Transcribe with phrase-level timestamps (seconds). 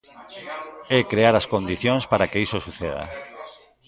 [0.97, 3.03] É crear as condicións para que iso suceda.